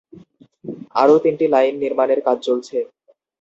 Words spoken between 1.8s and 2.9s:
নির্মাণের কাজ চলছে।